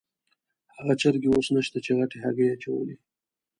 هغه 0.77 0.93
چرګې 1.01 1.29
اوس 1.31 1.47
نشته 1.55 1.77
چې 1.85 1.91
غټې 1.97 2.17
هګۍ 2.23 2.45
یې 2.47 2.53
اچولې. 2.55 2.95